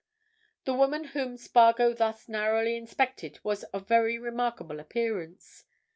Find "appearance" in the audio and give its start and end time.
4.79-5.65